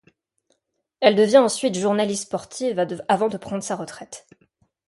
Elle 0.99 1.15
devient 1.15 1.37
ensuite 1.37 1.77
journaliste 1.77 2.23
sportive 2.23 2.87
avant 3.07 3.27
de 3.27 3.37
prendre 3.37 3.61
sa 3.61 3.75
retraite. 3.75 4.27